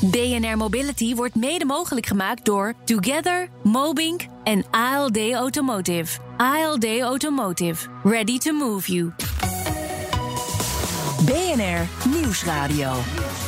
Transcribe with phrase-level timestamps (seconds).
[0.00, 6.20] BNR Mobility wordt mede mogelijk gemaakt door Together, Mobink en ALD Automotive.
[6.36, 7.88] ALD Automotive.
[8.02, 9.12] Ready to move you.
[11.24, 12.92] BNR Nieuwsradio.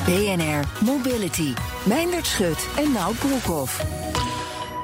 [0.05, 1.53] BNR Mobility.
[1.85, 3.85] Meindert Schut en Nout Broekhoff.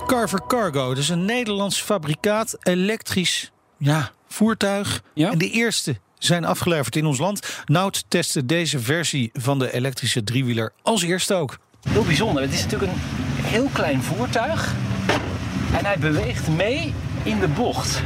[0.06, 5.03] Carver Cargo, dat is een Nederlands fabrikaat elektrisch ja, voertuig.
[5.14, 5.30] Ja?
[5.30, 7.62] En de eerste zijn afgeleverd in ons land.
[7.66, 11.59] Nout testte deze versie van de elektrische driewieler als eerste ook.
[11.82, 12.42] Heel bijzonder.
[12.42, 12.98] Het is natuurlijk een
[13.45, 14.74] heel klein voertuig.
[15.78, 18.02] En hij beweegt mee in de bocht.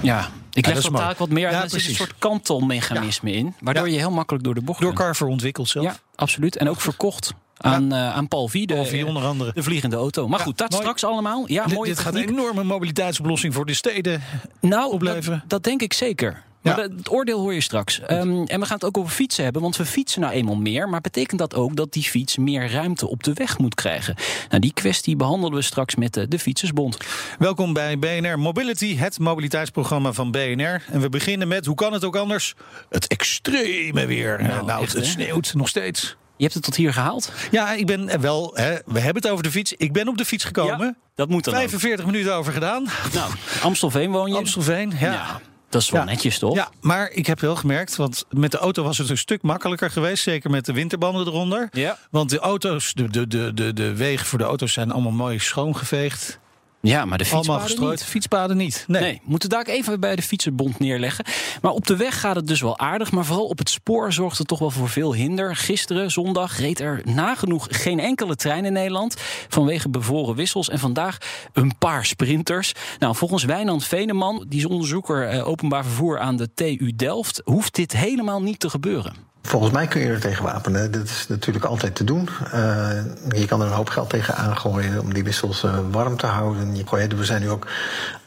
[0.00, 1.54] Ja, ik leg is dat taak wat meer uit.
[1.54, 3.54] Ja, er zit een soort kantelmechanisme in.
[3.60, 3.92] Waardoor Ja.
[3.92, 5.02] je heel makkelijk door de bocht Door kunt.
[5.02, 5.84] Carver ontwikkeld zelf.
[5.84, 6.56] Ja, absoluut.
[6.56, 9.52] En ook verkocht aan, eh aan Paul Vie, de, Paul Vie onder andere.
[9.54, 10.28] de vliegende auto.
[10.28, 10.82] Maar Ja, goed, dat mooi.
[10.82, 11.44] straks allemaal.
[11.46, 14.22] Ja, Dit, mooie dit gaat een enorme mobiliteitsoplossing voor de steden.
[14.60, 15.38] nou, opleveren.
[15.38, 16.42] Dat, dat denk ik zeker.
[16.64, 16.82] Maar Ja.
[16.96, 18.00] het oordeel hoor je straks.
[18.00, 20.88] Ehm, en we gaan het ook over fietsen hebben, want we fietsen nou eenmaal meer.
[20.88, 24.14] Maar betekent dat ook dat die fiets meer ruimte op de weg moet krijgen?
[24.48, 26.96] Nou, die kwestie behandelen we straks met de, de Fietsersbond.
[27.38, 30.82] Welkom bij BNR Mobility, het mobiliteitsprogramma van BNR.
[30.92, 32.54] En we beginnen met, hoe kan het ook anders?
[32.90, 34.42] Het extreme weer.
[34.42, 36.16] Nou, Nou, echt, het sneeuwt nog steeds.
[36.36, 37.32] Je hebt het tot hier gehaald?
[37.50, 39.72] Ja, ik ben eh, wel, hè, we hebben het over de fiets.
[39.72, 40.86] Ik ben op de fiets gekomen.
[40.86, 41.60] Ja, dat moet dan ook.
[41.60, 42.86] 45 minuten over gedaan.
[43.12, 44.36] Nou, Amstelveen woon je?
[44.36, 45.12] Amstelveen, ja.
[45.12, 45.40] Ja,
[45.74, 46.06] dat is wel Ja.
[46.06, 46.54] netjes, toch?
[46.54, 49.90] Ja, maar ik heb wel gemerkt, want met de auto was het een stuk makkelijker
[49.90, 50.22] geweest.
[50.22, 51.68] Zeker met de winterbanden eronder.
[51.72, 51.98] Ja.
[52.10, 55.38] Want de auto's, de, de, de, de, de wegen voor de auto's zijn allemaal mooi
[55.38, 56.38] schoongeveegd.
[56.84, 58.04] Ja, maar de fietspaden niet.
[58.04, 58.84] Fietspaden niet.
[58.86, 59.02] Nee.
[59.02, 61.24] Nee, moeten daar even bij de Fietsenbond neerleggen.
[61.62, 63.12] Maar op de weg gaat het dus wel aardig.
[63.12, 65.56] Maar vooral op het spoor zorgt het toch wel voor veel hinder.
[65.56, 69.16] Gisteren, zondag, reed er nagenoeg geen enkele trein in Nederland.
[69.48, 70.68] Vanwege bevroren wissels.
[70.68, 71.18] En vandaag
[71.52, 72.72] een paar sprinters.
[72.98, 77.74] Nou, volgens Wijnand Veneman, die is onderzoeker eh, openbaar vervoer aan de TU Delft, hoeft
[77.74, 79.23] dit helemaal niet te gebeuren.
[79.46, 80.90] Volgens mij kun je er tegen wapenen.
[80.90, 82.28] Dat is natuurlijk altijd te doen.
[82.52, 82.88] Eh,
[83.28, 86.76] je kan er een hoop geld tegen aangooien om die wissels eh, warm te houden.
[86.76, 86.84] Je,
[87.18, 87.66] er zijn nu ook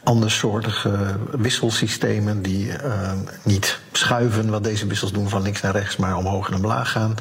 [0.02, 3.12] andersoortige wisselsystemen die eh,
[3.42, 7.14] niet schuiven wat deze wissels doen van links naar rechts, maar omhoog en omlaag gaan.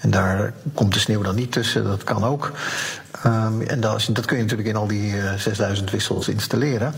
[0.00, 1.84] En daar komt de sneeuw dan niet tussen.
[1.84, 2.52] Dat kan ook.
[3.22, 6.94] Ehm, en dat, dat kun je natuurlijk in al die eh, 6000 wissels installeren.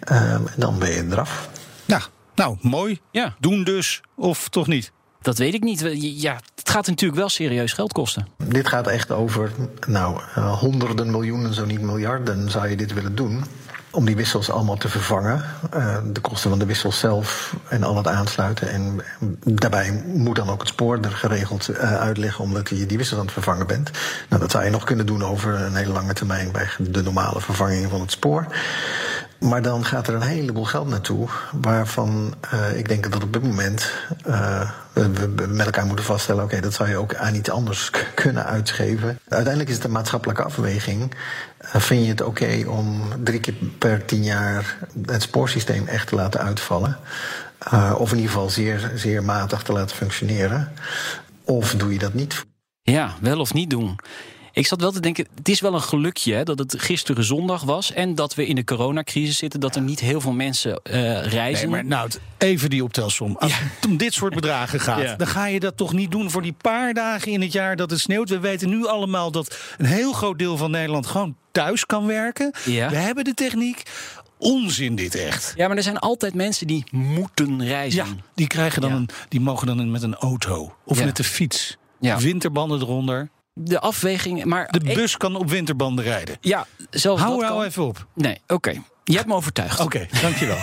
[0.00, 1.48] Ehm, en dan ben je eraf.
[1.84, 2.00] Ja,
[2.34, 3.00] nou, mooi.
[3.10, 3.34] Ja.
[3.38, 4.92] Doen dus, of toch niet?
[5.22, 5.80] Dat weet ik niet.
[6.00, 8.26] Ja, het gaat natuurlijk wel serieus geld kosten.
[8.44, 9.50] Dit gaat echt over
[9.86, 13.44] nou, eh, honderden miljoenen, zo niet miljarden, zou je dit willen doen.
[13.90, 15.44] Om die wissels allemaal te vervangen.
[15.70, 18.70] Eh, de kosten van de wissels zelf en al het aansluiten.
[18.70, 19.00] En
[19.44, 23.24] daarbij moet dan ook het spoor er geregeld eh, uitleggen, omdat je die wissels aan
[23.24, 23.90] het vervangen bent.
[24.28, 27.40] Nou, dat zou je nog kunnen doen over een hele lange termijn bij de normale
[27.40, 28.46] vervanging van het spoor.
[29.40, 33.42] Maar dan gaat er een heleboel geld naartoe, waarvan eh, ik denk dat op dit
[33.42, 33.92] moment
[34.24, 38.44] eh, we, met elkaar moeten vaststellen: oké, dat zou je ook aan iets anders kunnen
[38.44, 39.18] uitgeven.
[39.28, 41.14] Uiteindelijk is het een maatschappelijke afweging.
[41.58, 46.14] Eh, vind je het oké om drie keer per tien jaar het spoorsysteem echt te
[46.14, 46.98] laten uitvallen?
[47.96, 50.72] Of in ieder geval zeer, zeer matig te laten functioneren?
[51.44, 52.44] Of doe je dat niet?
[52.82, 53.98] Ja, wel of niet doen.
[54.56, 57.62] Ik zat wel te denken, het is wel een gelukje hè, dat het gisteren zondag
[57.62, 57.92] was...
[57.92, 61.70] en dat we in de coronacrisis zitten, dat er niet heel veel mensen eh, reizen.
[61.70, 63.36] Nee, maar nou, even die optelsom.
[63.36, 65.14] Als het om dit soort bedragen gaat, Ja.
[65.16, 67.90] dan ga je dat toch niet doen voor die paar dagen in het jaar dat
[67.90, 68.28] het sneeuwt.
[68.28, 72.52] We weten nu allemaal dat een heel groot deel van Nederland gewoon thuis kan werken.
[72.64, 72.88] Ja.
[72.90, 73.82] We hebben de techniek.
[74.38, 75.52] Onzin dit echt.
[75.56, 78.04] Ja, maar er zijn altijd mensen die moeten reizen.
[78.06, 78.96] Ja, die, krijgen dan Ja.
[78.96, 81.04] een, die mogen dan met een auto of Ja.
[81.04, 81.76] met de fiets.
[82.00, 82.18] Ja.
[82.18, 83.28] Winterbanden eronder.
[83.58, 84.66] De afweging, maar...
[84.70, 86.36] De bus kan op winterbanden rijden.
[86.40, 87.64] Ja, zelfs Hou dat nou kan.
[87.66, 88.06] even op.
[88.14, 88.82] Nee, oké.
[89.04, 89.80] Je hebt me overtuigd.
[89.80, 90.56] Oké, dankjewel.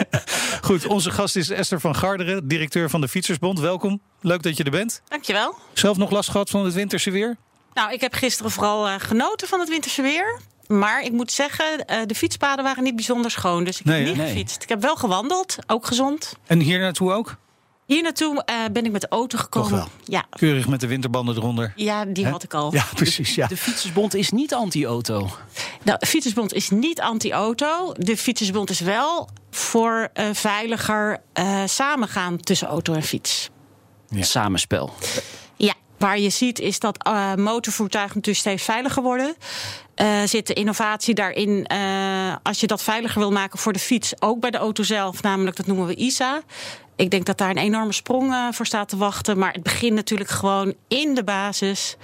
[0.66, 3.60] Goed, onze gast is Esther van Garderen, directeur van de Fietsersbond.
[3.60, 5.02] Welkom, leuk dat je er bent.
[5.08, 5.54] Dankjewel.
[5.72, 7.36] Zelf nog last gehad van het winterse weer?
[7.74, 10.40] Nou, ik heb gisteren vooral eh, genoten van het winterse weer.
[10.66, 13.64] Maar ik moet zeggen, eh, de fietspaden waren niet bijzonder schoon.
[13.64, 14.26] Dus ik Nee, heb niet Nee.
[14.32, 14.62] gefietst.
[14.62, 16.32] Ik heb wel gewandeld, ook gezond.
[16.46, 17.36] En hier naartoe ook?
[17.86, 19.68] Hier naartoe eh, ben ik met de auto gekomen.
[19.70, 19.88] Toch wel.
[20.04, 21.72] Ja, Keurig met de winterbanden eronder.
[21.76, 22.72] ja die had ik al.
[22.74, 23.34] Ja, precies.
[23.34, 23.46] Ja.
[23.46, 25.28] De Fietsersbond is niet anti-auto.
[25.82, 27.92] Nou, de Fietsersbond is niet anti-auto.
[27.96, 33.50] De Fietsersbond is wel voor eh, veiliger eh, samengaan tussen auto en fiets.
[34.08, 34.22] Ja.
[34.22, 34.92] Samenspel.
[35.98, 39.36] Waar je ziet is dat uh, motorvoertuigen natuurlijk steeds veiliger worden.
[39.96, 44.12] Uh, zit de innovatie daarin, uh, als je dat veiliger wil maken voor de fiets,
[44.20, 46.40] ook bij de auto zelf, namelijk dat noemen we ISA.
[46.96, 49.38] Ik denk dat daar een enorme sprong voor staat te wachten.
[49.38, 51.96] Maar het begint natuurlijk gewoon in de basis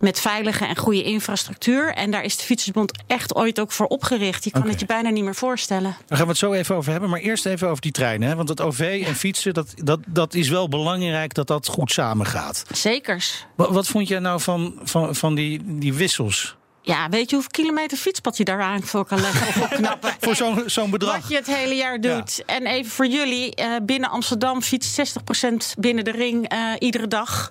[0.00, 1.94] met veilige en goede infrastructuur.
[1.94, 4.44] En daar is de Fietsersbond echt ooit ook voor opgericht.
[4.44, 5.96] Je kan het je bijna niet meer voorstellen.
[6.06, 7.10] Daar gaan we het zo even over hebben.
[7.10, 8.28] Maar eerst even over die treinen.
[8.28, 8.34] Hè?
[8.34, 12.64] Want het OV en fietsen, dat, dat, dat is wel belangrijk dat dat goed samengaat.
[12.72, 13.46] Zekers.
[13.56, 16.56] Wat, wat vond jij nou van, van, van die, die wissels?
[16.82, 20.14] Ja, weet je hoeveel kilometer fietspad je daaraan voor kan leggen of opknappen?
[20.20, 21.20] Voor zo'n zo'n bedrag.
[21.20, 22.42] Wat je het hele jaar doet.
[22.46, 27.50] En even voor jullie, eh, binnen Amsterdam fietst 60% binnen de ring eh, iedere dag.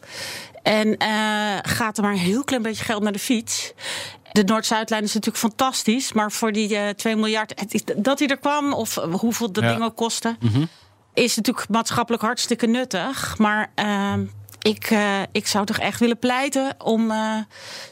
[0.63, 1.09] En eh,
[1.61, 3.73] gaat er maar een heel klein beetje geld naar de fiets.
[4.31, 6.13] De Noord-Zuidlijn is natuurlijk fantastisch.
[6.13, 9.69] Maar voor die eh 2 miljard, het dat hij er kwam, of hoeveel dat Ja.
[9.71, 10.37] ding ook kostte,
[11.13, 13.37] is natuurlijk maatschappelijk hartstikke nuttig.
[13.37, 14.25] Maar ehm,
[14.61, 17.37] ik, eh, ik zou toch echt willen pleiten om eh,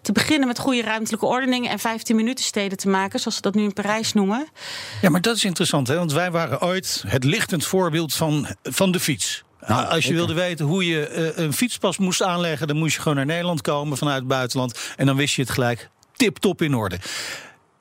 [0.02, 3.56] te beginnen met goede ruimtelijke ordening en 15 minuten steden te maken, zoals ze dat
[3.56, 4.48] nu in Parijs noemen.
[5.02, 5.96] Ja, maar dat is interessant, hè?
[5.96, 9.44] want wij waren ooit het lichtend voorbeeld van, van de fiets.
[9.68, 13.02] Nou, Als je wilde weten hoe je eh, een fietspas moest aanleggen, dan moest je
[13.02, 14.80] gewoon naar Nederland komen vanuit het buitenland.
[14.96, 17.00] En dan wist je het gelijk tip-top in orde.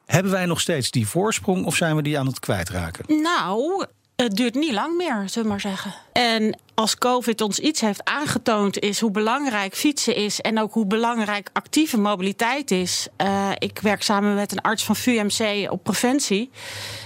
[0.06, 3.22] Hebben wij nog steeds die voorsprong of zijn we die aan het kwijtraken?
[3.22, 3.86] Nou,
[4.16, 5.94] het duurt niet lang meer, zullen we maar zeggen.
[6.12, 10.86] En als COVID ons iets heeft aangetoond, is hoe belangrijk fietsen is en ook hoe
[10.86, 13.08] belangrijk actieve mobiliteit is.
[13.16, 16.50] Eh, ik werk samen met een arts van VUMC op preventie.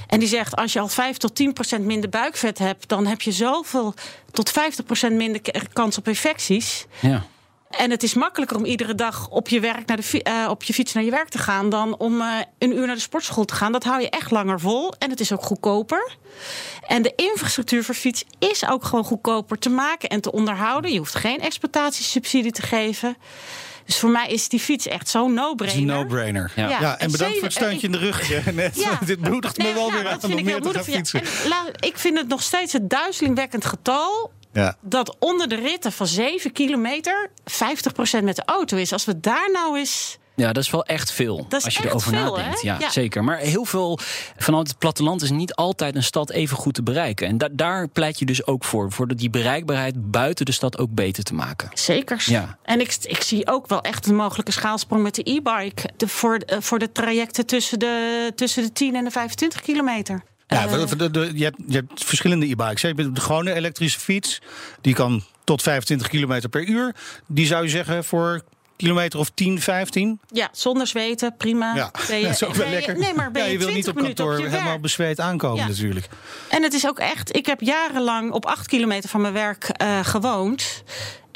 [0.07, 3.21] En die zegt: als je al 5 tot 10 procent minder buikvet hebt, dan heb
[3.21, 3.95] je zoveel
[4.31, 5.41] tot 50 procent minder
[5.73, 6.87] kans op infecties.
[7.01, 7.25] Ja.
[7.71, 10.73] En het is makkelijker om iedere dag op je, werk naar de, eh, op je
[10.73, 12.27] fiets naar je werk te gaan dan om eh,
[12.59, 13.73] een uur naar de sportschool te gaan.
[13.73, 16.17] Dat hou je echt langer vol en het is ook goedkoper.
[16.87, 20.93] En de infrastructuur voor fiets is ook gewoon goedkoper te maken en te onderhouden.
[20.93, 23.17] Je hoeft geen exploitatiesubsidie te geven.
[23.85, 25.81] Dus voor mij is die fiets echt zo'n no-brainer.
[25.81, 26.53] een no-brainer.
[26.57, 26.69] Ja.
[26.69, 28.77] Ja, en bedankt voor het steuntje in de rug hè, net.
[28.77, 28.99] Ja.
[29.07, 31.21] Dit bemoedigt me Nee, wel nou, weer aan vind om ik meer te gaan fietsen.
[31.21, 34.77] En la- ik vind het nog steeds het duizelingwekkend getal Ja.
[34.81, 38.93] dat onder de ritten van 7 kilometer 50% met de auto is.
[38.93, 40.19] Als we daar nou eens.
[40.35, 41.47] Ja, dat is wel echt veel.
[41.49, 42.63] Dat is als je echt erover veel, nadenkt.
[42.63, 42.91] Ja, Ja.
[42.91, 43.25] zeker.
[43.25, 43.99] Maar heel veel
[44.37, 47.27] vanuit het platteland is niet altijd een stad even goed te bereiken.
[47.27, 48.93] En da- daar pleit je dus ook voor.
[48.93, 51.69] Voor die bereikbaarheid buiten de stad ook beter te maken.
[51.75, 52.27] Zekers.
[52.27, 52.59] Ja.
[52.63, 55.91] En ik, ik zie ook wel echt een mogelijke schaalsprong met de e-bike.
[56.07, 60.23] Voor, eh, voor de trajecten tussen de, tussen de 10 en de 25 kilometer.
[60.51, 62.81] Ja, Eh, je, hebt, je hebt verschillende e-bikes.
[62.81, 64.39] Je hebt de gewone elektrische fiets.
[64.81, 66.95] Die kan tot 25 km per uur.
[67.27, 68.43] Die zou je zeggen voor
[68.77, 70.21] kilometer of 10, 15.
[70.29, 71.75] ja, zonder zweten, prima.
[71.75, 72.99] Ja, je- dat is ook wel je- lekker.
[72.99, 74.81] Nee, maar ben ja, je, je wil niet 20 op kantoor helemaal werk.
[74.81, 75.67] bezweet aankomen Ja.
[75.69, 76.09] natuurlijk.
[76.49, 79.99] En het is ook echt, ik heb jarenlang op acht kilometer van mijn werk eh,
[80.05, 80.83] gewoond.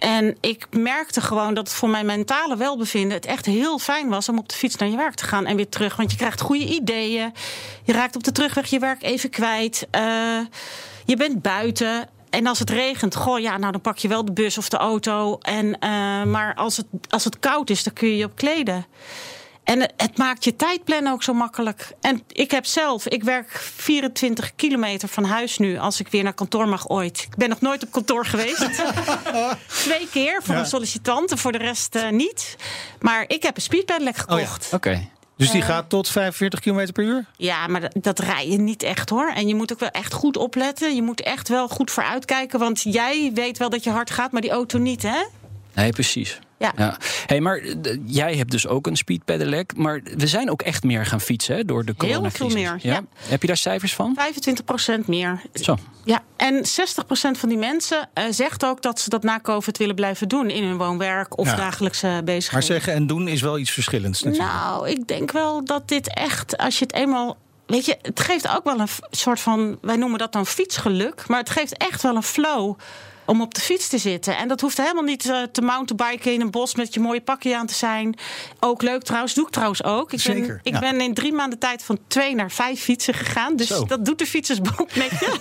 [0.04, 4.28] En ik merkte gewoon dat het voor mijn mentale welbevinden het echt heel fijn was
[4.28, 5.96] om op de fiets naar je werk te gaan en weer terug.
[5.96, 7.32] Want je krijgt goede ideeën.
[7.84, 9.86] Je raakt op de terugweg je werk even kwijt.
[9.90, 10.38] Eh,
[11.04, 12.08] je bent buiten.
[12.30, 14.76] En als het regent, goh, ja, nou dan pak je wel de bus of de
[14.76, 15.38] auto.
[15.38, 18.86] En, eh, maar als het, als het koud is, dan kun je je op kleden.
[19.64, 21.92] En het, maakt je tijdplannen ook zo makkelijk.
[22.00, 26.32] En ik heb zelf, ik werk 24 kilometer van huis nu als ik weer naar
[26.34, 27.18] kantoor mag ooit.
[27.30, 28.68] Ik ben nog nooit op kantoor geweest.
[29.84, 32.56] Twee keer voor een sollicitant en voor de rest eh, niet.
[33.00, 34.68] Maar ik heb een speedpedelec gekocht.
[34.72, 35.08] Oké.
[35.36, 35.52] Dus Eh.
[35.52, 37.24] die gaat tot 45 km per uur?
[37.36, 39.28] Ja, maar dat, dat rij je niet echt hoor.
[39.34, 40.94] En je moet ook wel echt goed opletten.
[40.94, 42.58] Je moet echt wel goed vooruitkijken.
[42.58, 45.22] Want jij weet wel dat je hard gaat, maar die auto niet, hè?
[45.74, 46.38] Nee, precies.
[46.76, 46.96] Ja.
[47.26, 49.76] Hey, maar eh, jij hebt dus ook een speed pedelec.
[49.76, 52.52] Maar we zijn ook echt meer gaan fietsen hè, door de Heel coronacrisis.
[52.52, 53.02] veel meer, ja.
[53.28, 54.18] Heb je daar cijfers van?
[55.02, 55.40] 25% meer.
[55.54, 55.76] Zo.
[56.04, 59.94] Ja, en 60% van die mensen eh, zegt ook dat ze dat na COVID willen
[59.94, 61.56] blijven doen in hun woonwerk of Ja.
[61.56, 62.66] dagelijkse Maar bezigheden.
[62.66, 64.52] zeggen en doen is wel iets verschillends natuurlijk.
[64.52, 67.36] Nou, ik denk wel dat dit echt, als je het eenmaal.
[67.66, 69.78] Weet je, het geeft ook wel een soort van.
[69.80, 71.24] Wij noemen dat dan fietsgeluk.
[71.28, 72.74] Maar het geeft echt wel een flow
[73.26, 74.36] om op de fiets te zitten.
[74.36, 77.56] En dat hoeft helemaal niet eh, te mountainbiken in een bos met je mooie pakje
[77.56, 78.14] aan te zijn.
[78.60, 80.12] Ook leuk trouwens, doe ik trouwens ook.
[80.12, 80.78] Ik, Zeker, ben, ik ja.
[80.78, 83.56] ben in drie maanden tijd van twee naar vijf fietsen gegaan.
[83.56, 83.84] Dus Zo.
[83.84, 85.38] dat doet de fietsersbond met je.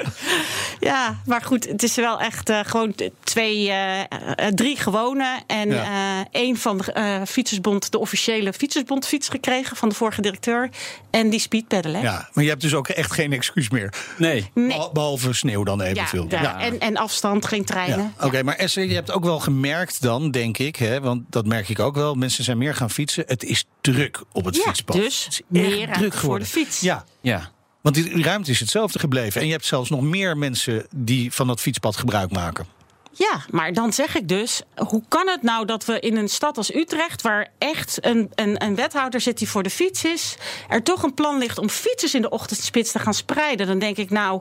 [0.80, 2.94] ja, maar goed, het is wel echt eh, gewoon
[3.24, 5.40] twee, eh, drie gewone.
[5.46, 5.82] En Ja.
[6.20, 10.70] eh één van de eh, fietsersbond, de officiële fietsersbond fiets gekregen van de vorige directeur.
[11.10, 12.00] En die speedpeddelen.
[12.00, 13.94] Ja, maar je hebt dus ook echt geen excuus meer.
[14.16, 14.50] Nee.
[14.54, 14.66] Nee.
[14.68, 16.26] Beh- Behalve sneeuw dan Ja, evenveel.
[16.28, 18.12] ja, En, en afstand, geen treinen.
[18.18, 21.46] Ja, Oké, maar Esther, je hebt ook wel gemerkt dan, denk ik, hè, want dat
[21.46, 22.14] merk ik ook wel.
[22.14, 23.24] Mensen zijn meer gaan fietsen.
[23.26, 24.96] Het is druk op het Ja, fietspad.
[24.96, 26.80] dus het is meer druk voor de fiets.
[26.80, 27.50] Ja, Ja.
[27.80, 29.40] want die die ruimte is hetzelfde gebleven.
[29.40, 32.66] En je hebt zelfs nog meer mensen die van dat fietspad gebruik maken.
[33.12, 36.56] Ja, maar dan zeg ik dus, hoe kan het nou dat we in een stad
[36.56, 40.36] als Utrecht, waar echt een, een, een wethouder zit die voor de fiets is,
[40.68, 43.66] er toch een plan ligt om fietsers in de ochtendspits te gaan spreiden?
[43.66, 44.40] Dan denk ik nou.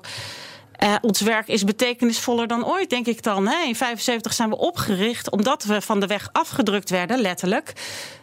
[0.83, 3.47] Uh, ons werk is betekenisvoller dan ooit, denk ik dan.
[3.47, 3.63] Hè?
[3.65, 7.73] In 75 zijn we opgericht omdat we van de weg afgedrukt werden, letterlijk.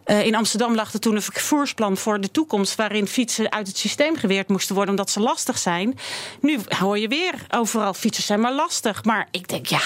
[0.06, 2.75] Uh, in Amsterdam lag er toen een vervoersplan voor de toekomst...
[2.75, 5.99] waarin fietsen uit het systeem geweerd moesten worden omdat ze lastig zijn.
[6.40, 9.04] Nu hoor je weer overal, fietsers zijn maar lastig.
[9.04, 9.82] Maar ik denk, ja,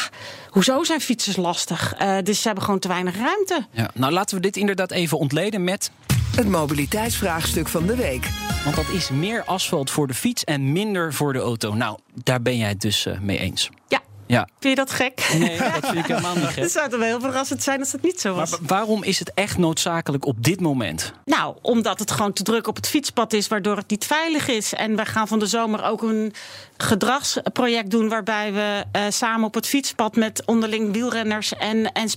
[0.51, 1.95] hoezo zijn fietsers lastig?
[2.01, 3.67] Uh, dus ze hebben gewoon te weinig ruimte.
[3.71, 5.91] Ja, nou, laten we dit inderdaad even ontleden met...
[6.37, 8.29] Het mobiliteitsvraagstuk van de week.
[8.65, 11.75] Want dat is meer asfalt voor de fiets en minder voor de auto.
[11.75, 13.71] Nou, daar ben jij het dus uh, mee eens.
[13.89, 14.01] Ja.
[14.29, 14.49] Ja.
[14.61, 15.29] Vind je dat gek?
[15.39, 16.63] Nee, dat vind ik helemaal niet gek.
[16.63, 18.51] Het zou toch wel heel verrassend zijn als het niet zo was.
[18.51, 21.13] Maar waarom is het echt noodzakelijk op dit moment?
[21.25, 24.75] Nou, omdat het gewoon te druk op het fietspad is, waardoor het niet veilig is.
[24.75, 26.33] En we gaan van de zomer ook een
[26.77, 32.09] gedragsproject doen waarbij we uh, samen op het fietspad met onderling wielrenners en, en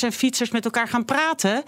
[0.00, 1.64] en fietsers met elkaar gaan praten.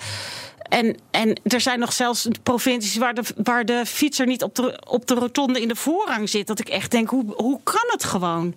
[0.69, 4.81] En, en er zijn nog zelfs provincies waar de, waar de fietser niet op de,
[4.87, 6.47] op de rotonde in de voorrang zit.
[6.47, 8.55] Dat ik echt denk, hoe, hoe kan het gewoon?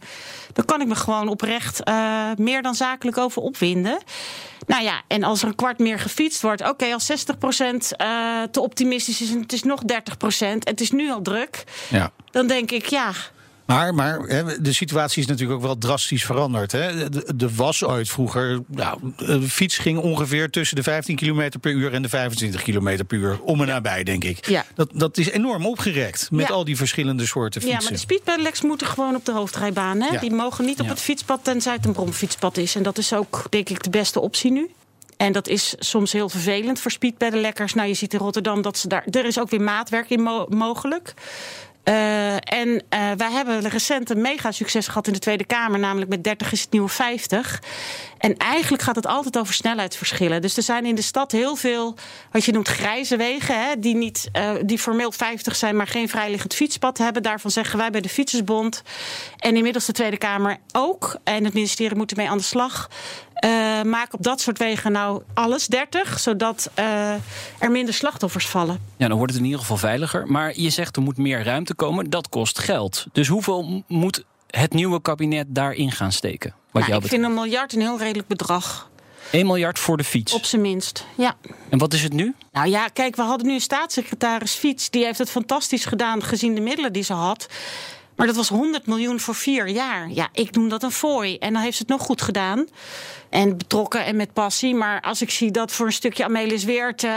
[0.53, 3.97] Daar kan ik me gewoon oprecht uh, meer dan zakelijk over opwinden.
[4.65, 7.13] Nou ja, en als er een kwart meer gefietst wordt, oké, okay, als 60%
[8.01, 9.85] uh, te optimistisch is en het is nog 30%
[10.39, 12.11] en het is nu al druk, ja.
[12.31, 13.11] dan denk ik, ja,
[13.67, 14.21] maar, maar
[14.59, 16.71] de situatie is natuurlijk ook wel drastisch veranderd.
[16.71, 17.09] Hè.
[17.35, 18.59] De, was ooit vroeger.
[18.67, 23.05] Nou, de fiets ging ongeveer tussen de 15 km per uur en de 25 km
[23.07, 23.39] per uur.
[23.41, 24.47] Om en nabij, denk ik.
[24.47, 24.65] Ja.
[24.75, 26.53] Dat, dat is enorm opgerekt met Ja.
[26.53, 27.79] al die verschillende soorten fietsen.
[27.79, 30.01] Ja, maar de speedpedelecs moeten gewoon op de hoofdrijbaan.
[30.01, 30.07] Hè?
[30.13, 30.19] Ja.
[30.19, 32.75] Die mogen niet op het fietspad tenzij het een bromfietspad is.
[32.75, 34.69] En dat is ook, denk ik, de beste optie nu.
[35.17, 37.73] En dat is soms heel vervelend voor speedpedelekkers.
[37.73, 39.05] Nou, je ziet in Rotterdam dat ze daar...
[39.11, 41.13] Er is ook weer maatwerk in mo- mogelijk.
[41.87, 46.09] Eh, en eh, wij hebben recent een mega succes gehad in de Tweede Kamer, namelijk
[46.09, 47.61] met 30 is het nieuwe 50.
[48.17, 50.41] En eigenlijk gaat het altijd over snelheidsverschillen.
[50.41, 51.95] Dus er zijn in de stad heel veel,
[52.31, 56.09] wat je noemt, grijze wegen, hè, die, niet, eh, die formeel 50 zijn, maar geen
[56.09, 57.23] vrijliggend fietspad hebben.
[57.23, 58.83] Daarvan zeggen wij bij de Fietsersbond
[59.37, 61.17] en inmiddels de Tweede Kamer ook.
[61.23, 62.89] En het ministerie moet ermee aan de slag.
[63.39, 67.11] Eh, maak op dat soort wegen nou alles 30, zodat eh,
[67.57, 68.79] er minder slachtoffers vallen.
[68.97, 70.27] Ja, dan wordt het in ieder geval veiliger.
[70.27, 72.09] Maar je zegt er moet meer ruimte komen.
[72.09, 73.05] Dat kost geld.
[73.11, 76.53] Dus hoeveel moet het nieuwe kabinet daarin gaan steken?
[76.71, 78.89] Wat Nou, jou ik vind een miljard een heel redelijk bedrag,
[79.31, 80.33] 1 miljard voor de fiets.
[80.33, 81.05] op zijn minst.
[81.15, 81.35] Ja.
[81.69, 82.35] En wat is het nu?
[82.51, 84.89] Nou ja, kijk, we hadden nu een staatssecretaris Fiets.
[84.89, 87.47] Die heeft het fantastisch gedaan gezien de middelen die ze had.
[88.17, 90.09] Maar dat was 100 miljoen voor vier jaar.
[90.11, 91.37] Ja, ik noem dat een fooi.
[91.37, 92.67] En dan heeft ze het nog goed gedaan.
[93.29, 94.75] En betrokken en met passie.
[94.75, 97.11] Maar als ik zie dat voor een stukje Amelis Weert eh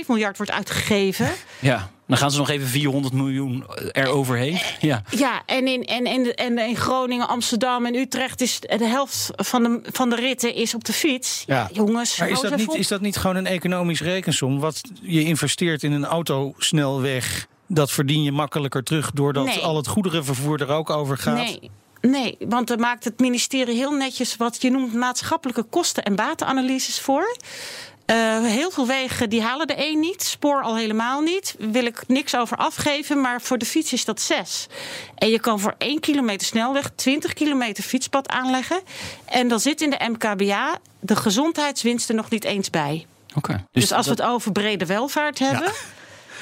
[0.00, 1.30] 1,5 miljard wordt uitgegeven.
[1.60, 4.58] Ja, dan gaan ze nog even 400 miljoen eroverheen.
[4.80, 5.02] Ja.
[5.10, 9.62] Ja, en in, en, en, en in Groningen, Amsterdam en Utrecht is de helft van
[9.62, 11.42] de, van de ritten is op de fiets.
[11.46, 11.68] Ja.
[11.72, 12.76] jongens, Maar is dat, niet, op.
[12.76, 14.60] is dat niet gewoon een economisch rekensom?
[14.60, 19.58] Wat je investeert in een autosnelweg, dat verdien je makkelijker terug doordat Nee.
[19.62, 21.34] al het goederenvervoer er ook over gaat.
[21.36, 21.70] Nee.
[22.00, 27.00] Nee, want er maakt het ministerie heel netjes wat je noemt maatschappelijke kosten- en batenanalyses
[27.00, 27.36] voor.
[28.06, 31.54] Eh, heel veel wegen die halen de één niet, spoor al helemaal niet.
[31.58, 34.66] Wil ik niks over afgeven, maar voor de fiets is dat zes.
[35.14, 38.80] En je kan voor één kilometer snelweg 20 kilometer fietspad aanleggen.
[39.24, 43.06] En dan zit in de MKBA de gezondheidswinst er nog niet eens bij.
[43.34, 43.64] Oké.
[43.72, 45.72] Dus, als we het over brede welvaart hebben,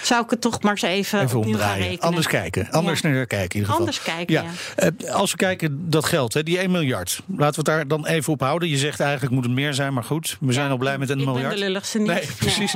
[0.06, 1.84] zou ik het toch maar eens even, Even opnieuw gaan omdraaien.
[1.88, 2.08] rekenen.
[2.08, 2.70] Anders kijken.
[2.70, 3.08] Anders Ja.
[3.08, 3.78] naar kijken in ieder geval.
[3.78, 4.44] Anders kijken, ja.
[4.76, 7.20] Eh, als we kijken, dat geld, hè, die 1 miljard.
[7.26, 8.68] Laten we het daar dan even op houden.
[8.68, 10.36] Je zegt eigenlijk moet het meer zijn, maar goed.
[10.40, 11.54] We zijn al blij met een ik ben miljard.
[11.54, 12.06] de lulligste niet.
[12.06, 12.74] Nee, precies.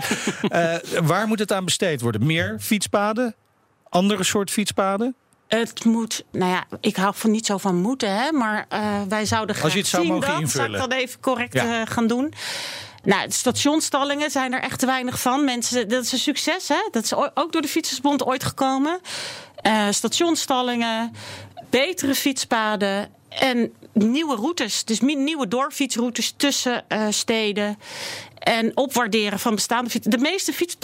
[0.48, 2.26] Eh, waar moet het aan besteed worden?
[2.26, 3.34] Meer fietspaden?
[3.88, 5.14] Andere soort fietspaden?
[5.48, 9.24] Het moet, nou ja, ik hou van niet zo van moeten, hè, maar eh, wij
[9.24, 10.66] zouden graag Als je het zou zien mogen dat, invullen.
[10.70, 11.84] Zal ik dan even correct Ja.
[11.84, 12.32] gaan doen?
[13.02, 15.44] Nou, stationstallingen zijn er echt te weinig van.
[15.44, 16.88] Mensen, dat is een succes, hè?
[16.90, 19.00] Dat is ook door de Fietsersbond ooit gekomen.
[19.56, 21.12] Eh stationstallingen,
[21.70, 24.84] betere fietspaden en nieuwe routes.
[24.84, 27.78] Dus nieuwe doorfietsroutes tussen eh, steden.
[28.38, 30.10] En opwaarderen van bestaande fietsen.
[30.10, 30.78] De meeste fiets, 80%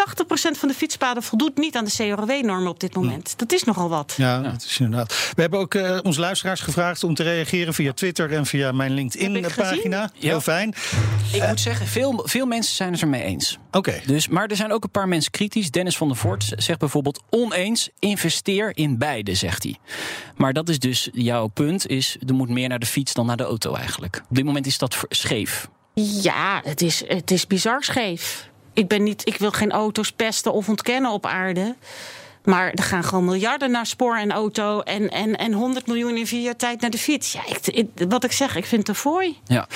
[0.59, 3.35] van de fietspaden voldoet niet aan de CRW-normen op dit moment.
[3.37, 4.15] Dat is nogal wat.
[4.17, 5.33] Ja, dat is inderdaad.
[5.35, 8.97] We hebben ook eh, onze luisteraars gevraagd om te reageren via Twitter en via mijn
[8.97, 10.11] Heb ik LinkedIn-pagina.
[10.19, 10.75] Heel fijn.
[11.33, 13.59] Ik moet zeggen, veel, veel mensen zijn het ermee eens.
[13.71, 14.01] Oké.
[14.07, 15.71] Dus, maar er zijn ook een paar mensen kritisch.
[15.71, 19.77] Dennis van der Voort zegt bijvoorbeeld oneens, investeer in beide, zegt hij.
[20.37, 23.37] Maar dat is dus jouw punt, is er moet meer naar de fiets dan naar
[23.37, 24.23] de auto eigenlijk.
[24.29, 25.69] Op dit moment is dat scheef.
[25.95, 28.49] Ja, het is, het is bizar scheef.
[28.73, 31.75] Ik, ben niet, ik wil geen auto's pesten of ontkennen op aarde.
[32.45, 34.81] Maar er gaan gewoon miljarden naar spoor en auto.
[34.81, 37.33] En, en, en 100 miljoen in vier jaar tijd naar de fiets.
[37.33, 39.39] Ja, ik, ik- wat ik zeg, ik vind het een fooi.
[39.47, 39.69] Ja.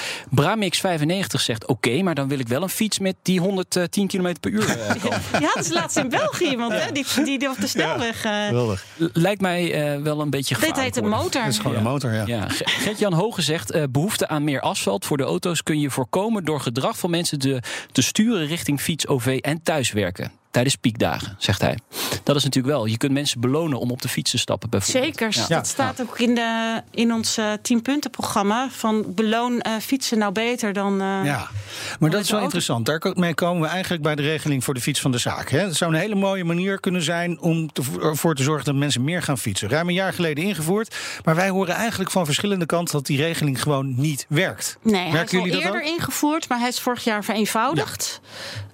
[0.42, 4.50] Bramix95 zegt oké, maar dan wil ik wel een fiets met die 110 km per
[4.50, 4.68] uur.
[4.68, 4.94] eh.
[5.40, 6.92] Ja, dat is laatst in België iemand, hè?
[6.92, 8.24] Die, die, die op de snelweg.
[8.24, 8.70] eh.
[9.12, 11.42] Lijkt mij eh, wel een beetje dit gevaarlijk heet een motor.
[11.42, 12.22] Dat is gewoon een motor, ja.
[12.26, 13.70] Ja, Ge- Gert-Jan Hoge zegt...
[13.70, 16.44] eh, behoefte aan meer asfalt voor de auto's kun je voorkomen...
[16.44, 20.32] door gedrag van mensen te, te sturen richting fiets, OV en thuiswerken.
[20.58, 21.78] Tijdens piekdagen, zegt hij.
[22.24, 22.86] Dat is natuurlijk wel.
[22.86, 24.70] Je kunt mensen belonen om op de fiets te stappen.
[24.70, 25.04] Bijvoorbeeld.
[25.04, 25.56] Zeker, Ja.
[25.56, 28.68] dat staat ook in, de, in ons eh 10-punten-programma.
[28.70, 31.00] Van beloon eh, fietsen nou beter dan...
[31.00, 31.48] eh, Ja,
[32.00, 32.42] maar dat is wel auto.
[32.56, 32.86] interessant.
[32.86, 35.50] Daarmee komen we eigenlijk bij de regeling voor de fiets van de zaak.
[35.50, 35.58] Hè.
[35.58, 39.04] Het zou een hele mooie manier kunnen zijn om te- ervoor te zorgen dat mensen
[39.04, 39.68] meer gaan fietsen.
[39.68, 40.96] Ruim een jaar geleden ingevoerd.
[41.24, 44.78] Maar wij horen eigenlijk van verschillende kanten dat die regeling gewoon niet werkt.
[44.82, 45.86] Nee, hij is Merken al eerder ook?
[45.86, 48.20] ingevoerd, maar hij is vorig jaar vereenvoudigd.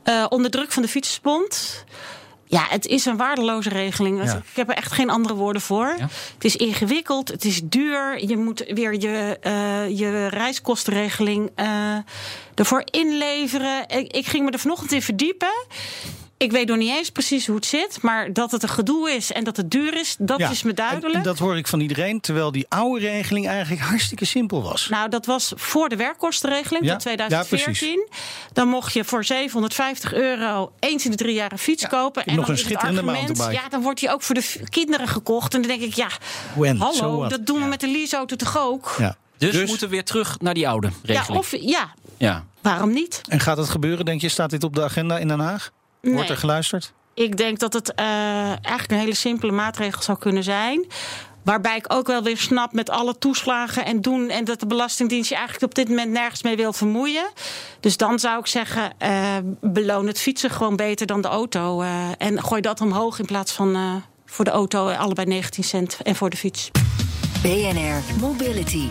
[0.05, 1.85] Eh, onder druk van de Fietsenbond.
[2.47, 4.25] Ja, het is een waardeloze regeling.
[4.25, 4.37] Ja.
[4.37, 5.95] Ik heb er echt geen andere woorden voor.
[5.99, 6.09] Ja.
[6.35, 8.27] Het is ingewikkeld, het is duur.
[8.27, 11.97] Je moet weer je, eh, je reiskostenregeling eh,
[12.55, 13.89] ervoor inleveren.
[13.89, 15.67] Ik, ik ging me er vanochtend in verdiepen.
[16.45, 17.99] Ik weet nog niet eens precies hoe het zit.
[18.03, 20.69] Maar dat het een gedoe is en dat het duur is, dat Ja, is me
[20.71, 21.15] en- duidelijk.
[21.15, 24.89] En dat hoor ik van iedereen, terwijl die oude regeling eigenlijk hartstikke simpel was.
[24.89, 28.07] Nou, dat was voor de werkkostenregeling Ja, tot 2014.
[28.11, 28.17] ja,
[28.53, 32.23] dan mocht je voor 750 euro eens in de drie jaar een fiets kopen.
[32.25, 33.53] heb nog dan een schitterende mountainbike.
[33.53, 35.55] Ja, dan wordt die ook voor de kinderen gekocht.
[35.55, 36.09] En dan denk ik, ja,
[36.57, 38.95] When, hallo, dat doen we met de leaseauto toch ook?
[38.99, 39.17] Ja.
[39.39, 41.39] Dus, we moeten weer terug naar die oude Ja, regeling.
[41.39, 42.45] of ja, Ja.
[42.61, 43.21] waarom niet?
[43.29, 44.29] En gaat het gebeuren, denk je?
[44.29, 45.71] Staat dit op de agenda in Den Haag?
[46.05, 46.29] Wordt Nee.
[46.29, 46.93] er geluisterd?
[47.15, 48.07] Ik denk dat het eh,
[48.47, 50.87] eigenlijk een hele simpele maatregel zou kunnen zijn.
[51.43, 54.29] Waarbij ik ook wel weer snap met alle toeslagen en doen.
[54.29, 57.31] En dat de Belastingdienst je eigenlijk op dit moment nergens mee wil vermoeien.
[57.81, 61.83] Dus dan zou ik zeggen: eh, beloon het fietsen gewoon beter dan de auto.
[61.83, 63.95] eh, en gooi dat omhoog in plaats van eh,
[64.27, 66.71] voor de auto allebei 19 cent en voor de fiets.
[67.43, 68.89] BNR Mobility.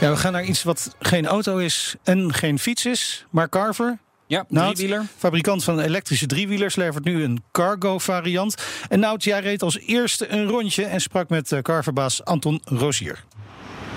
[0.00, 3.98] Ja, we gaan naar iets wat geen auto is en geen fiets is, maar Carver.
[4.26, 5.06] Ja, Nout, driewieler.
[5.16, 8.54] fabrikant van elektrische driewielers, levert nu een cargo variant.
[8.88, 13.24] En Nout, jij reed als eerste een rondje en sprak met eh, Carverbaas Anton Rosier.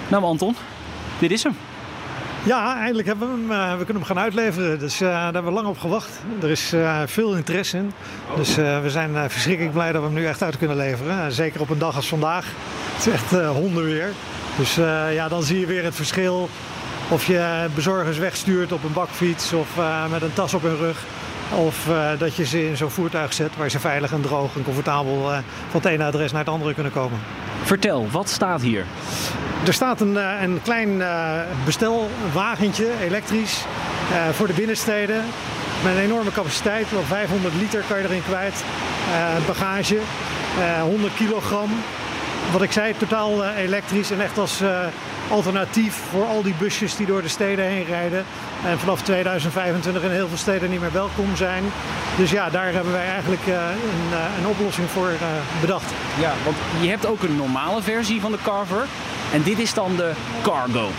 [0.08, 0.56] Nou, Anton,
[1.20, 1.56] dit is hem.
[2.46, 3.62] Ja, eindelijk hebben we hem.
[3.62, 4.80] eh, we kunnen hem gaan uitleveren.
[4.80, 6.10] Dus eh, daar hebben we lang op gewacht.
[6.42, 7.92] Er is eh, veel interesse in.
[8.36, 11.32] Dus eh, we zijn eh, verschrikkelijk blij dat we hem nu echt uit kunnen leveren.
[11.32, 12.46] Zeker op een dag als vandaag.
[12.96, 14.10] Het is echt hondenweer.
[14.58, 16.50] Dus eh, ja, dan zie je weer het verschil.
[17.10, 21.04] Of je bezorgers wegstuurt op een bakfiets of eh, met een tas op hun rug.
[21.56, 24.64] Of eh, dat je ze in zo'n voertuig zet waar ze veilig en droog en
[24.64, 25.38] comfortabel eh,
[25.70, 27.20] van het ene adres naar het andere kunnen komen.
[27.64, 28.86] Vertel, wat staat hier?
[29.66, 31.02] Er staat een, een klein
[31.66, 33.66] bestelwagentje, elektrisch,
[34.32, 35.24] voor de binnensteden.
[35.84, 38.64] Met een enorme capaciteit, wel 500 liter kan je erin kwijt.
[39.48, 39.98] Bagage,
[40.60, 41.70] eh, 100 kilogram.
[42.52, 44.62] Wat ik zei, totaal elektrisch en echt als
[45.30, 48.26] alternatief voor al die busjes die door de steden heen rijden.
[48.66, 51.64] En vanaf 2025 in heel veel steden niet meer welkom zijn.
[52.18, 55.28] Dus ja, daar hebben wij eigenlijk eh, een, eh, een oplossing voor eh,
[55.62, 55.92] bedacht.
[56.20, 58.86] Ja, want je hebt ook een normale versie van de Carver.
[59.34, 60.12] En dit is dan de
[60.44, 60.90] Cargo.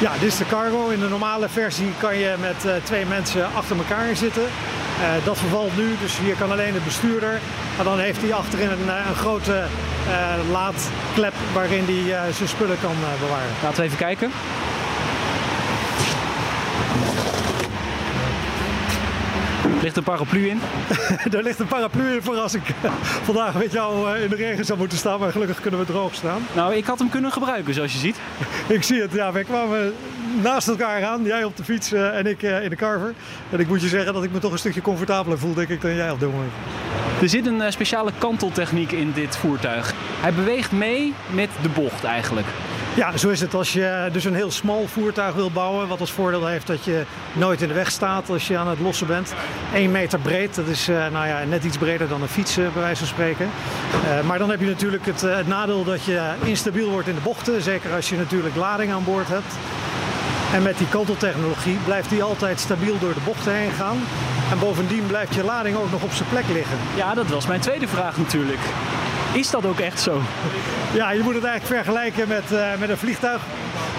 [0.00, 0.88] Ja, dit is de cargo.
[0.88, 4.42] In de normale versie kan je met twee mensen achter elkaar zitten.
[5.24, 7.40] Dat vervalt nu, dus hier kan alleen de bestuurder.
[7.76, 9.64] Maar dan heeft hij achterin een, een grote
[10.50, 13.50] laadklep waarin hij eh, zijn spullen kan eh, bewaren.
[13.62, 14.30] Laten we even kijken.
[19.64, 20.60] Er ligt een paraplu in.
[21.30, 24.36] Daar ligt een paraplu in voor als ik eh, vandaag met jou eh, in de
[24.36, 25.20] regen zou moeten staan.
[25.20, 26.46] Maar gelukkig kunnen we droog staan.
[26.52, 28.16] Nou, ik had hem kunnen gebruiken, zoals je ziet.
[28.76, 29.32] Ik zie het, ja.
[29.32, 29.94] Wij kwamen
[30.42, 31.24] naast elkaar aan.
[31.24, 33.14] Jij op de fiets eh, en ik eh, in de carver.
[33.50, 35.80] En ik moet je zeggen dat ik me toch een stukje comfortabeler voel, denk ik,
[35.80, 36.52] dan jij op dit moment.
[37.20, 39.94] Er zit een eh, speciale kanteltechniek in dit voertuig.
[40.20, 42.46] Hij beweegt mee met de bocht eigenlijk.
[42.94, 43.54] Ja, zo is het.
[43.54, 47.04] Als je dus een heel smal voertuig wil bouwen, wat als voordeel heeft dat je
[47.32, 49.34] nooit in de weg staat als je aan het lossen bent.
[49.74, 52.70] 1 meter breed, dat is eh, nou ja, net iets breder dan een fiets, bij
[52.74, 53.50] wijze van spreken.
[54.04, 57.20] Eh, maar dan heb je natuurlijk het, het nadeel dat je instabiel wordt in de
[57.20, 57.62] bochten.
[57.62, 59.54] Zeker als je natuurlijk lading aan boord hebt.
[60.52, 63.96] En met die kanteltechnologie blijft die altijd stabiel door de bochten heen gaan.
[64.50, 66.76] En bovendien blijft je lading ook nog op zijn plek liggen.
[66.94, 68.60] Ja, dat was mijn tweede vraag natuurlijk.
[69.34, 70.20] Is dat ook echt zo?
[70.92, 73.42] Ja, je moet het eigenlijk vergelijken met, eh, met een vliegtuig.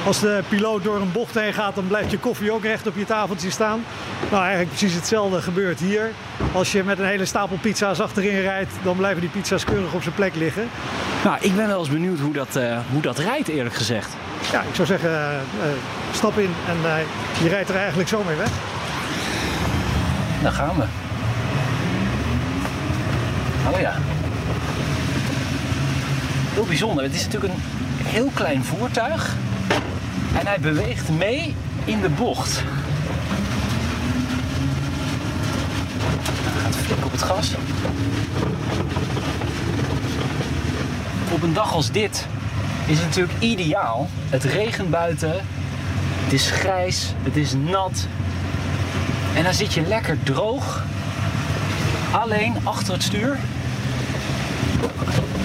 [0.05, 2.95] Als de piloot door een bocht heen gaat, dan blijft je koffie ook recht op
[2.97, 3.83] je tafeltje staan.
[4.29, 6.11] Nou, eigenlijk precies hetzelfde gebeurt hier.
[6.51, 10.01] Als je met een hele stapel pizza's achterin rijdt, dan blijven die pizza's keurig op
[10.01, 10.69] zijn plek liggen.
[11.23, 14.13] Nou, ik ben wel eens benieuwd hoe dat, eh, hoe dat rijdt, eerlijk gezegd.
[14.51, 15.37] Ja, ik zou zeggen, eh,
[16.11, 17.05] stap in en
[17.43, 18.49] je rijdt er eigenlijk zo mee weg.
[20.45, 20.83] Daar gaan we.
[23.73, 23.93] Oh ja.
[26.53, 27.03] heel bijzonder.
[27.03, 27.59] Het is natuurlijk een
[28.05, 29.35] heel klein voertuig.
[30.39, 31.55] En hij beweegt mee
[31.85, 32.63] in de bocht.
[36.43, 37.55] Hij gaat flink op het gas.
[41.31, 42.27] Op een dag als dit
[42.85, 44.07] is het natuurlijk ideaal.
[44.29, 45.33] Het regent buiten.
[46.23, 47.13] Het is grijs.
[47.23, 48.07] Het is nat.
[49.35, 50.83] En dan zit je lekker droog.
[52.11, 53.37] Alleen achter het stuur.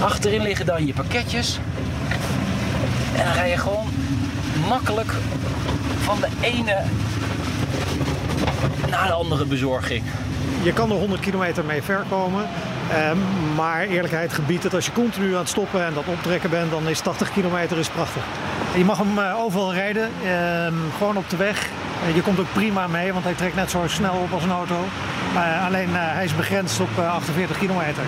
[0.03, 1.59] Achterin liggen dan je pakketjes.
[3.16, 3.88] En dan rij je gewoon
[4.68, 5.12] makkelijk
[6.00, 6.83] van de ene
[8.90, 10.03] naar de andere bezorging.
[10.62, 12.48] Je kan er 100 kilometer mee ver komen.
[12.90, 13.11] Eh,
[13.57, 16.88] maar eerlijkheid gebiedt dat als je continu aan het stoppen en dat optrekken bent, dan
[16.88, 18.22] is 80 kilometer is prachtig.
[18.76, 21.68] Je mag hem eh, overal rijden, eh, gewoon op de weg.
[22.07, 24.51] Eh, je komt ook prima mee, want hij trekt net zo snel op als een
[24.51, 24.85] auto.
[25.67, 28.03] Alleen eh, hij is begrensd op eh, 48 kilometer.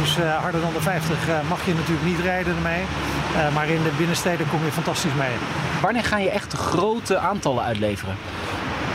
[0.00, 2.80] Dus eh, harder dan de 50 eh, mag je natuurlijk niet rijden ermee.
[2.80, 5.34] Eh, maar in de binnensteden kom je fantastisch mee.
[5.80, 8.14] Wanneer ga je echt grote aantallen uitleveren?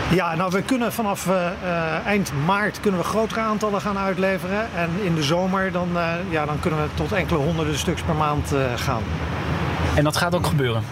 [0.09, 4.67] Ja, nou we kunnen vanaf eh, eh, eind maart kunnen we grotere aantallen gaan uitleveren.
[4.75, 8.15] En in de zomer dan, eh, ja, dan kunnen we tot enkele honderden stuks per
[8.15, 9.01] maand eh, gaan.
[9.95, 10.83] En dat gaat ook gebeuren.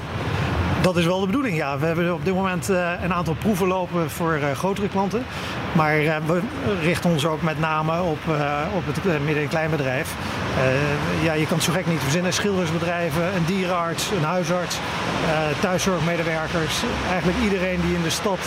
[0.82, 1.78] Dat is wel de bedoeling, ja.
[1.78, 5.26] We hebben op dit moment eh, een aantal proeven lopen voor eh, grotere klanten.
[5.72, 6.42] Maar eh, we
[6.82, 10.14] richten ons ook met name op, eh, op het midden- en kleinbedrijf.
[10.58, 12.34] Eh, ja, je kan het zo gek niet verzinnen.
[12.34, 16.76] Schildersbedrijven, een dierenarts, een huisarts, eh, thuiszorgmedewerkers.
[17.12, 18.40] Eigenlijk iedereen die in de stad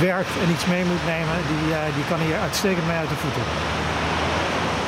[0.00, 3.14] werkt en iets mee moet nemen, die, eh, die kan hier uitstekend mee uit de
[3.14, 3.42] voeten.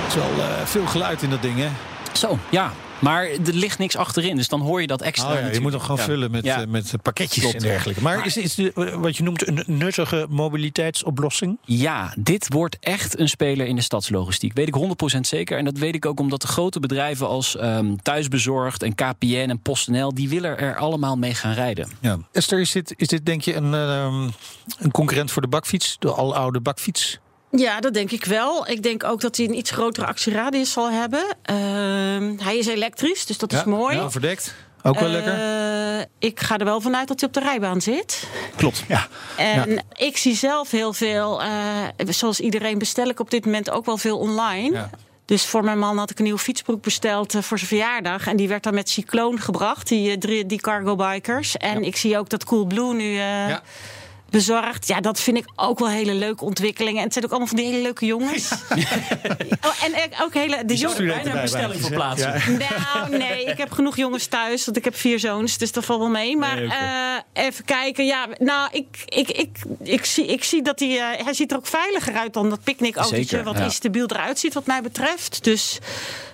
[0.03, 1.69] Het is wel eh, veel geluid in dat ding, hè?
[2.13, 2.71] Zo, ja.
[3.03, 5.33] Maar er ligt niks achterin, dus dan hoor je dat extra.
[5.33, 6.03] Oh ja, je moet hem gewoon Ja.
[6.03, 6.61] vullen met, Ja.
[6.61, 7.55] eh, met pakketjes Klopt.
[7.57, 8.03] en dergelijke.
[8.03, 11.59] Maar, Maar- is, is de, eh, wat je noemt een nuttige mobiliteitsoplossing?
[11.65, 14.53] Ja, dit wordt echt een speler in de stadslogistiek.
[14.55, 15.59] Weet ik 100% zeker.
[15.59, 19.59] En dat weet ik ook omdat de grote bedrijven als ehm, Thuisbezorgd en KPN en
[19.59, 20.15] PostNL...
[20.15, 21.89] die willen er allemaal mee gaan rijden.
[22.01, 22.19] Ja.
[22.33, 24.29] Esther, is dit, is dit denk je een, ehm,
[24.79, 25.97] een concurrent voor de bakfiets?
[25.99, 27.19] De aloude bakfiets?
[27.57, 28.69] Ja, dat denk ik wel.
[28.69, 31.25] Ik denk ook dat hij een iets grotere actieradius zal hebben.
[31.43, 33.97] Ehm, hij is elektrisch, dus dat is mooi.
[33.97, 34.55] Ja, overdekt.
[34.83, 35.33] Ook wel lekker.
[35.33, 38.29] Eh, ik ga er wel vanuit dat hij op de rijbaan zit.
[38.57, 38.85] Klopt.
[38.89, 39.07] Ja.
[39.37, 41.49] En ik zie zelf heel veel, eh,
[42.09, 44.77] zoals iedereen bestel ik op dit moment ook wel veel online.
[44.77, 44.91] Ja.
[45.25, 48.27] Dus voor mijn man had ik een nieuwe fietsbroek besteld eh, voor zijn verjaardag.
[48.27, 51.57] En die werd dan met Cycloon gebracht, die, die cargo bikers.
[51.57, 53.63] En ik zie ook dat Coolblue nu eh, Ja.
[54.33, 54.89] Bezorgt.
[54.89, 56.99] Ja, dat vind ik ook wel hele leuke ontwikkelingen.
[56.99, 58.53] En het zijn ook allemaal van die hele leuke jongens.
[59.67, 60.65] oh, en eh, ook hele...
[60.65, 62.43] De jongens, bijna een bestelling voor plaatsen.
[62.59, 64.65] nou, nee, ik heb genoeg jongens thuis.
[64.65, 66.37] Want ik heb vier zoons, dus dat valt wel mee.
[66.37, 68.07] Maar Nee, eh, even kijken.
[68.07, 70.89] Ja, nou, ik, ik, ik, ik, zie, ik zie dat hij...
[70.99, 73.25] eh, hij ziet er ook veiliger uit dan dat picknickautootje...
[73.25, 73.65] Zeker, wat ja.
[73.65, 75.45] is stabiel eruit ziet, wat mij betreft.
[75.45, 75.79] Dus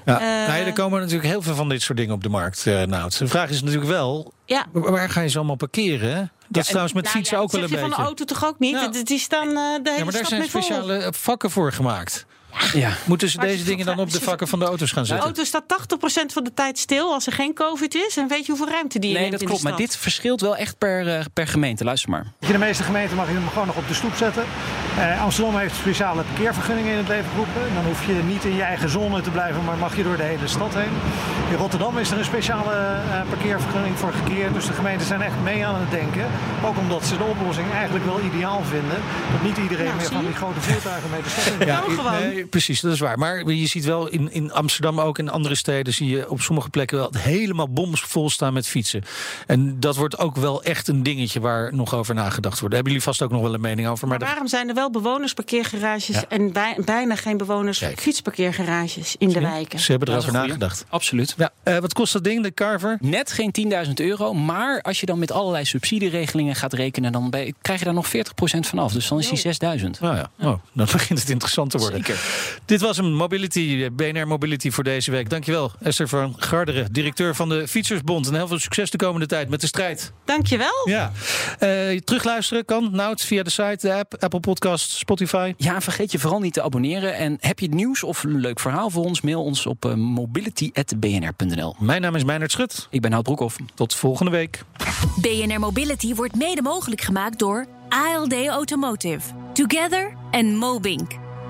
[0.05, 0.47] Ja.
[0.49, 2.67] Nee, er komen natuurlijk heel veel van dit soort dingen op de markt.
[2.67, 4.67] eh nou, de vraag is natuurlijk wel, ja...
[4.73, 6.31] waar waar ga je ze allemaal parkeren?
[6.49, 8.03] Dat is trouwens met Nou fietsen ook wel dat een zeg je beetje.
[8.05, 8.93] van de auto toch ook niet?
[8.93, 12.27] Die- Die staan eh, de hele ja, maar daar zijn speciale eh, vakken voor gemaakt.
[12.73, 12.91] Ja.
[13.05, 15.27] Moeten ze deze dingen dan op de vakken van de auto's gaan De zetten?
[15.27, 18.17] auto staat 80% van de tijd stil als er geen covid is.
[18.17, 19.63] En weet je hoeveel ruimte die je Nee, dat in klopt.
[19.63, 21.85] de Maar dit verschilt wel echt per, eh, per gemeente.
[21.85, 22.27] Luister maar.
[22.41, 24.45] In de meeste gemeenten mag je hem gewoon nog op de stoep zetten.
[24.99, 27.75] Eh, Amsterdam heeft speciale parkeervergunningen in het leven geroepen.
[27.75, 30.23] Dan hoef je niet in je eigen zone te blijven, maar mag je door de
[30.23, 30.93] hele stad heen.
[31.51, 34.55] In Rotterdam is er een speciale eh, parkeervergunning voor gecreëerd.
[34.55, 36.27] Dus de gemeenten zijn echt mee aan het denken.
[36.65, 38.99] Ook omdat ze de oplossing eigenlijk wel ideaal vinden.
[39.33, 41.91] Dat niet iedereen Nou, meer van die grote voertuigen mee de stad in Ja, Kan
[41.95, 42.13] gewoon.
[42.21, 43.19] nee, precies, dat is waar.
[43.19, 46.71] Maar je ziet wel in, in Amsterdam ook in andere steden zie je op sommige
[46.71, 49.03] plekken wel helemaal bomvol staan met fietsen.
[49.47, 52.75] En dat wordt ook wel echt een dingetje waar nog over nagedacht wordt.
[52.75, 54.09] Daar hebben jullie vast ook nog wel een mening over.
[54.09, 58.01] Maar Maar waarom zijn er wel bewonersparkeergarages en bij- bijna geen bewoners Kijk.
[58.01, 59.79] fietsparkeergarages in de wijken?
[59.79, 60.85] ze hebben erover nagedacht.
[60.89, 61.35] Absoluut.
[61.37, 62.97] Ja, eh, wat kost dat ding, de Carver?
[63.01, 67.55] Net geen 10.000 euro, maar als je dan met allerlei subsidieregelingen gaat rekenen, dan ben-
[67.63, 68.93] krijg je daar nog 40% van af.
[68.93, 70.01] Dus dan is die 6.000.
[70.01, 72.05] Nou ja, oh, dan begint het interessant te worden.
[72.05, 72.21] Zeker.
[72.65, 75.31] Dit was een Mobility, BNR Mobility voor deze week.
[75.31, 78.27] Dankjewel, Esther van Garderen, directeur van de Fietsersbond.
[78.29, 80.13] En heel veel succes de komende tijd met de strijd.
[80.25, 80.89] Dankjewel.
[80.89, 81.13] Ja.
[81.59, 85.55] Eh, terugluisteren kan, Nout, via de site, de app, Apple Podcast, Spotify.
[85.57, 87.15] Ja, vergeet je vooral niet te abonneren.
[87.15, 89.21] En heb je nieuws of een leuk verhaal voor ons?
[89.21, 91.77] Mail ons op eh, mobility.bnr.nl.
[91.79, 92.87] Mijn naam is Meijnerd Schut.
[92.91, 93.57] Ik ben Hout Broekhoff.
[93.75, 94.63] Tot volgende week.
[95.21, 99.21] BNR Mobility wordt mede mogelijk gemaakt door ALD Automotive.
[99.53, 101.28] Together and Mobink.